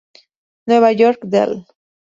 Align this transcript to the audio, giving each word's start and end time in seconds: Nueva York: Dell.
Nueva 0.65 0.91
York: 0.93 1.19
Dell. 1.29 1.63